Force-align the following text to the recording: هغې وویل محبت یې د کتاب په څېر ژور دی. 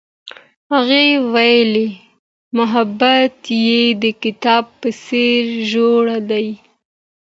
هغې 0.73 1.03
وویل 1.25 1.73
محبت 2.57 3.37
یې 3.65 3.81
د 4.03 4.05
کتاب 4.23 4.63
په 4.79 4.89
څېر 5.03 5.41
ژور 5.69 6.07
دی. 6.29 6.47